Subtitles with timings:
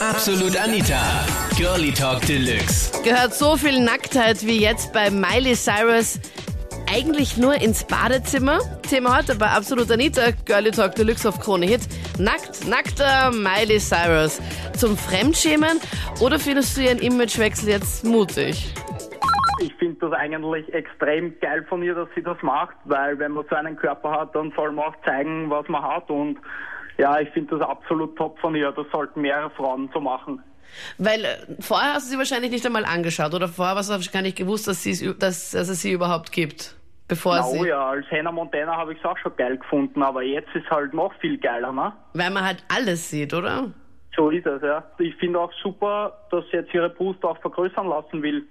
[0.00, 1.26] Absolut Anita.
[1.58, 2.90] Girlie Talk Deluxe.
[3.04, 6.18] Gehört so viel Nacktheit wie jetzt bei Miley Cyrus
[6.90, 8.60] eigentlich nur ins Badezimmer?
[8.88, 11.82] Thema heute bei Absolut Anita, Girlie Talk Deluxe auf Krone Hit.
[12.18, 14.40] Nackt, nackter Miley Cyrus.
[14.74, 15.78] Zum Fremdschämen
[16.22, 18.72] oder findest du ihren Imagewechsel jetzt mutig?
[19.60, 23.44] Ich finde das eigentlich extrem geil von ihr, dass sie das macht, weil wenn man
[23.50, 26.38] so einen Körper hat, dann soll man auch zeigen, was man hat und
[27.00, 28.70] ja, ich finde das absolut top von ihr.
[28.72, 30.42] Das sollten mehrere Frauen so machen.
[30.98, 34.22] Weil äh, vorher hast du sie wahrscheinlich nicht einmal angeschaut oder vorher hast du gar
[34.22, 34.84] nicht gewusst, dass,
[35.18, 36.76] dass, dass es sie überhaupt gibt.
[37.08, 40.00] Bevor Na, sie, oh ja, als Hannah Montana habe ich es auch schon geil gefunden,
[40.00, 41.92] aber jetzt ist halt noch viel geiler, ne?
[42.14, 43.72] Weil man halt alles sieht, oder?
[44.14, 44.84] So ist es, ja.
[44.98, 48.46] Ich finde auch super, dass sie jetzt ihre Brust auch vergrößern lassen will.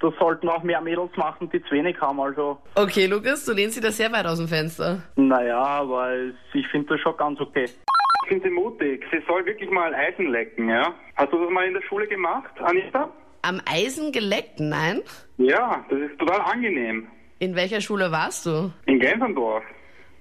[0.00, 2.58] Das sollten auch mehr Mädels machen, die zu wenig haben, also.
[2.74, 5.02] Okay, Lukas, du lehnst sie da sehr weit aus dem Fenster.
[5.16, 6.14] Naja, aber
[6.52, 7.64] ich finde das schon ganz okay.
[7.64, 9.04] Ich finde sie mutig.
[9.10, 10.94] Sie soll wirklich mal Eisen lecken, ja?
[11.14, 13.08] Hast du das mal in der Schule gemacht, Anita?
[13.42, 14.60] Am Eisen geleckt?
[14.60, 15.02] Nein.
[15.38, 17.06] Ja, das ist total angenehm.
[17.38, 18.72] In welcher Schule warst du?
[18.86, 19.62] In Gensendorf.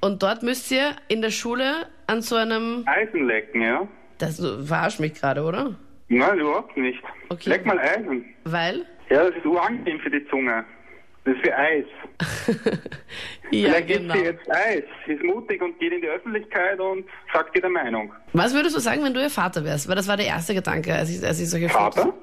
[0.02, 2.84] Und dort müsst ihr in der Schule an so einem.
[2.86, 3.88] Eisen lecken, ja?
[4.20, 5.76] Das du verarsch mich gerade, oder?
[6.08, 7.02] Nein, überhaupt nicht.
[7.30, 7.50] Okay.
[7.50, 8.26] Leck mal Eisen.
[8.44, 8.86] Weil?
[9.10, 10.64] Ja, das ist urangenehm für die Zunge.
[11.24, 11.86] Das ist wie Eis.
[13.52, 14.14] ja, Vielleicht genau.
[14.14, 14.84] isst sie jetzt Eis.
[15.08, 18.14] Sie ist mutig und geht in die Öffentlichkeit und sagt ihre Meinung.
[18.34, 19.88] Was würdest du sagen, wenn du ihr Vater wärst?
[19.88, 22.02] Weil das war der erste Gedanke, als ich, als ich solche Vater?
[22.04, 22.14] Fotos-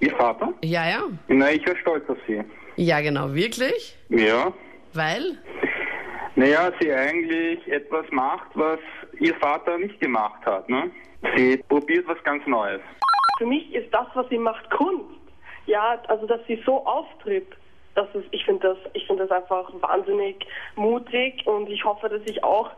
[0.00, 0.54] Ihr Vater?
[0.62, 1.02] Ja, ja.
[1.28, 2.42] Na, ich wäre stolz auf sie.
[2.76, 3.34] Ja, genau.
[3.34, 3.96] Wirklich?
[4.08, 4.50] Ja.
[4.94, 5.36] Weil?
[6.36, 8.78] Naja, sie eigentlich etwas macht, was
[9.18, 10.68] ihr Vater nicht gemacht hat.
[10.70, 10.90] Ne?
[11.36, 12.80] Sie probiert was ganz Neues.
[13.36, 15.19] Für mich ist das, was sie macht, Kunst.
[15.70, 17.46] Ja, also dass sie so auftritt,
[17.94, 22.22] das ist, ich finde das, ich finde das einfach wahnsinnig mutig und ich hoffe, dass
[22.24, 22.72] ich auch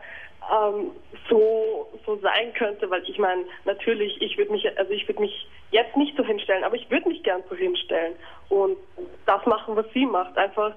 [0.55, 0.91] ähm,
[1.27, 5.47] so so sein könnte, weil ich meine, natürlich, ich würde mich, also ich würde mich
[5.71, 8.13] jetzt nicht so hinstellen, aber ich würde mich gern so hinstellen
[8.49, 8.77] und
[9.25, 10.75] das machen, was sie macht, einfach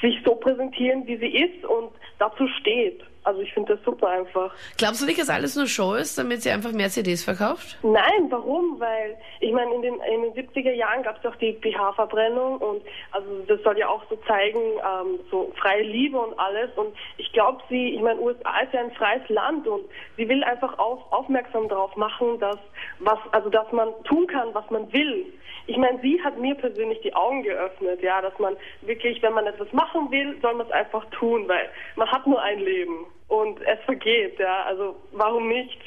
[0.00, 3.00] sich so präsentieren, wie sie ist und dazu steht.
[3.24, 4.52] Also ich finde das super einfach.
[4.76, 7.78] Glaubst du nicht, dass alles nur Show ist, damit sie einfach mehr CDs verkauft?
[7.82, 8.78] Nein, warum?
[8.78, 12.82] Weil ich meine, in den, in den 70er Jahren gab es auch die BH-Verbrennung und
[13.12, 16.70] also das soll ja auch so zeigen, ähm, so freie Liebe und alles.
[16.76, 19.84] Und ich glaube, sie, ich meine, USA ist ja ein freies Land und
[20.18, 22.58] sie will einfach auf, aufmerksam darauf machen, dass
[22.98, 25.32] was, also dass man tun kann, was man will.
[25.66, 29.46] Ich meine, sie hat mir persönlich die Augen geöffnet, ja, dass man wirklich, wenn man
[29.46, 33.06] etwas machen will, soll man es einfach tun, weil man hat nur ein Leben
[33.42, 34.64] und es vergeht, ja.
[34.66, 35.78] Also warum nicht?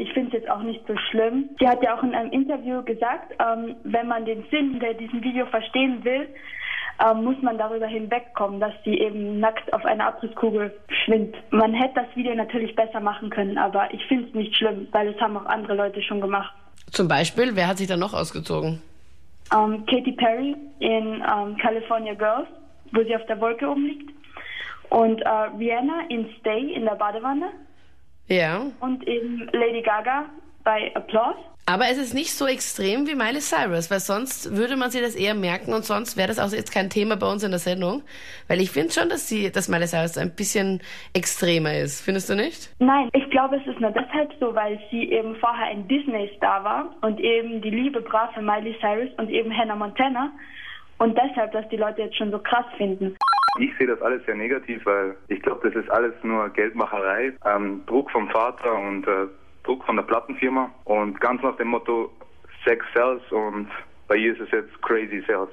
[0.00, 1.48] Ich finde es jetzt auch nicht so schlimm.
[1.58, 5.22] Sie hat ja auch in einem Interview gesagt, ähm, wenn man den Sinn hinter diesem
[5.22, 6.28] Video verstehen will,
[7.04, 11.36] ähm, muss man darüber hinwegkommen, dass sie eben nackt auf einer Abrisskugel schwimmt.
[11.50, 15.08] Man hätte das Video natürlich besser machen können, aber ich finde es nicht schlimm, weil
[15.08, 16.52] es haben auch andere Leute schon gemacht.
[16.90, 18.82] Zum Beispiel, wer hat sich da noch ausgezogen?
[19.54, 22.48] Ähm, Katy Perry in ähm, California Girls,
[22.92, 24.17] wo sie auf der Wolke oben liegt.
[24.90, 27.50] Und äh, Rihanna in Stay in der Badewanne.
[28.26, 28.66] Ja.
[28.80, 30.26] Und eben Lady Gaga
[30.64, 31.38] bei Applause.
[31.70, 35.14] Aber es ist nicht so extrem wie Miley Cyrus, weil sonst würde man sich das
[35.14, 38.02] eher merken und sonst wäre das auch jetzt kein Thema bei uns in der Sendung.
[38.48, 40.80] Weil ich finde schon, dass sie, dass Miley Cyrus ein bisschen
[41.12, 42.00] extremer ist.
[42.00, 42.70] Findest du nicht?
[42.78, 46.94] Nein, ich glaube, es ist nur deshalb so, weil sie eben vorher ein Disney-Star war
[47.02, 50.32] und eben die liebe, brave Miley Cyrus und eben Hannah Montana.
[50.96, 53.14] Und deshalb, dass die Leute jetzt schon so krass finden.
[53.58, 57.82] Ich sehe das alles sehr negativ, weil ich glaube, das ist alles nur Geldmacherei, ähm,
[57.86, 59.26] Druck vom Vater und äh,
[59.64, 62.10] Druck von der Plattenfirma und ganz nach dem Motto
[62.64, 63.68] Sex sells und
[64.06, 65.50] bei ihr ist es jetzt Crazy Sales.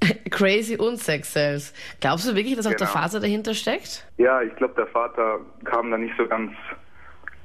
[0.30, 1.74] Crazy und Sex Sales.
[2.00, 2.90] Glaubst du wirklich, dass auch der Genau.
[3.00, 4.06] Vater dahinter steckt?
[4.16, 6.52] Ja, ich glaube, der Vater kam da nicht so ganz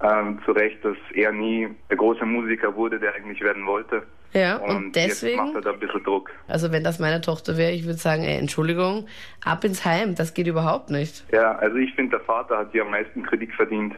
[0.04, 4.04] ähm, zurecht, dass er nie der große Musiker wurde, der eigentlich werden wollte.
[4.34, 6.30] Ja, und jetzt deswegen- macht er da ein bisschen Druck.
[6.48, 9.08] Also wenn das meine Tochter wäre, ich würde sagen, ey, Entschuldigung,
[9.46, 11.24] ab ins Heim, das geht überhaupt nicht.
[11.32, 13.96] Ja, also ich finde, der Vater hat hier am meisten Kritik verdient.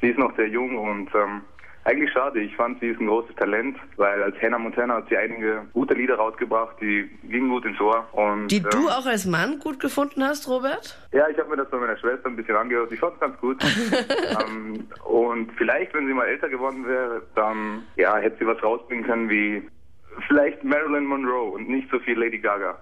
[0.00, 1.40] Sie ist noch sehr jung und ähm,
[1.84, 2.40] eigentlich schade.
[2.40, 5.94] Ich fand, sie ist ein großes Talent, weil als Hannah Montana hat sie einige gute
[5.94, 8.06] Lieder rausgebracht, die gingen gut ins Ohr.
[8.12, 10.98] Und, Die du ähm, auch als Mann gut gefunden hast, Robert?
[11.12, 12.92] Ja, ich habe mir das bei meiner Schwester ein bisschen angehört.
[12.92, 13.62] Ich fand es ganz gut.
[14.48, 19.04] ähm, und vielleicht, wenn sie mal älter geworden wäre, dann ja, hätte sie was rausbringen
[19.04, 19.62] können wie
[20.28, 22.78] vielleicht Marilyn Monroe und nicht so viel Lady Gaga.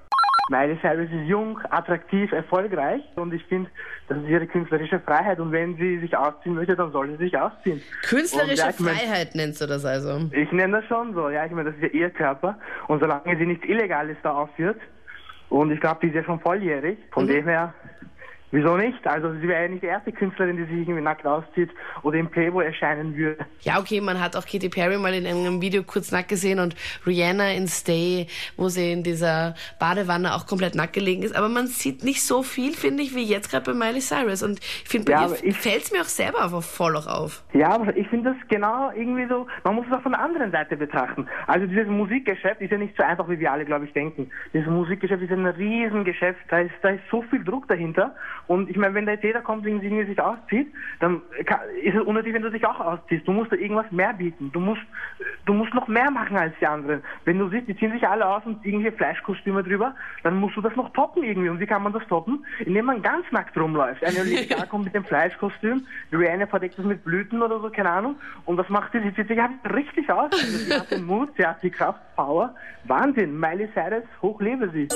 [0.49, 3.03] Miley Cyrus ist jung, attraktiv, erfolgreich.
[3.17, 3.71] Und ich finde,
[4.09, 5.41] das ist ihre künstlerische Freiheit.
[5.41, 7.83] Und wenn sie sich ausziehen möchte, dann soll sie sich ausziehen.
[8.09, 10.23] Künstlerische Und ja, ich mein- Freiheit nennst du das also.
[10.33, 12.59] Ich nenne das schon so, ja, ich meine, das ist ja ihr Körper.
[12.87, 14.81] Und solange sie nichts Illegales da aufführt
[15.51, 17.75] und ich glaube, die ist ja schon volljährig, von dem her
[18.51, 19.07] Wieso nicht?
[19.07, 21.71] Also sie wäre ja nicht die erste Künstlerin, die sich irgendwie nackt auszieht
[22.03, 23.45] oder im Playboy erscheinen würde.
[23.61, 26.75] Ja, okay, man hat auch Katy Perry mal in einem Video kurz nackt gesehen und
[27.07, 31.37] Rihanna in Stay, wo sie in dieser Badewanne auch komplett nackt gelegen ist.
[31.37, 34.43] Aber man sieht nicht so viel, finde ich, wie jetzt gerade bei Miley Cyrus.
[34.43, 37.45] Und ich finde, bei Ja, ihr fällt es mir auch selber einfach voll auch auf.
[37.53, 40.53] Ja, aber ich finde das genau irgendwie so, man muss es auch von der anderen
[40.53, 41.27] Seite betrachten.
[41.47, 44.31] Also dieses Musikgeschäft ist ja nicht so einfach, wie wir alle, glaube ich, denken.
[44.55, 48.15] Dieses Musikgeschäft ist ein Riesengeschäft, da ist, da ist so viel Druck dahinter.
[48.49, 51.23] Und ich meine, wenn da jetzt jeder irgendwie sich auszieht, dann
[51.83, 53.29] ist es unnötig, wenn du dich auch ausziehst.
[53.29, 54.51] Du musst da irgendwas mehr bieten.
[54.53, 54.83] Du musst,
[55.45, 57.03] du musst noch mehr machen als die anderen.
[57.25, 60.63] Wenn du siehst, die ziehen sich alle aus und irgendwelche Fleischkostüme drüber, dann musst du
[60.63, 61.51] das noch toppen irgendwie.
[61.51, 62.45] Und wie kann man das toppen?
[62.61, 64.03] Indem man ganz nackt rumläuft.
[64.03, 68.17] Eine Gaga kommt mit dem Fleischkostüm, Rihanna verdeckt das mit Blüten oder so, keine Ahnung.
[68.47, 69.01] Und was macht sie?
[69.01, 70.31] Sie zieht sich halt richtig aus.
[70.37, 72.55] Sie hat den Mut, sie hat die Kraft, Power.
[72.85, 73.39] Wahnsinn.
[73.39, 74.89] Miley Cyrus, hoch lebe sie.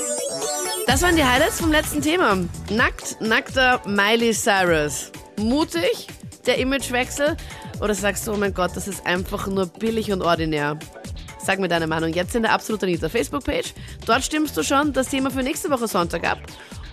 [0.87, 2.37] Das waren die Highlights vom letzten Thema.
[2.71, 5.11] Nackt, nackter Miley Cyrus.
[5.39, 6.09] Mutig,
[6.47, 7.37] der Imagewechsel?
[7.81, 10.79] Oder sagst du, oh mein Gott, das ist einfach nur billig und ordinär?
[11.39, 13.75] Sag mir deine Meinung jetzt in der Absolut Anita Facebook-Page.
[14.07, 16.39] Dort stimmst du schon das Thema für nächste Woche Sonntag ab.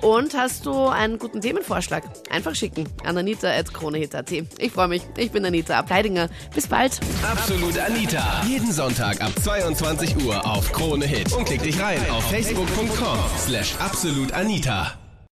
[0.01, 2.04] Und hast du einen guten Themenvorschlag?
[2.30, 4.31] Einfach schicken an anita.kronehit.at.
[4.31, 5.01] Ich freue mich.
[5.18, 6.30] Ich bin Anita Ableidinger.
[6.54, 7.00] Bis bald.
[7.30, 8.44] Absolut Anita.
[8.48, 11.34] Jeden Sonntag ab 22 Uhr auf Krone Hit.
[11.34, 14.94] Und klick dich rein auf facebook.com slash absolutanita.